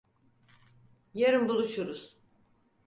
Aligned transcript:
Yarın 1.13 1.49
buluşuruz. 1.49 2.17